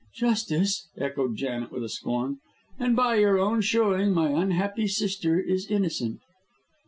"Justice!" 0.15 0.87
echoed 0.97 1.35
Janet, 1.35 1.71
with 1.71 1.87
scorn. 1.91 2.39
"And 2.79 2.95
by 2.95 3.17
your 3.17 3.37
own 3.37 3.61
showing 3.61 4.11
my 4.13 4.29
unhappy 4.31 4.87
sister 4.87 5.39
is 5.39 5.67
innocent." 5.69 6.21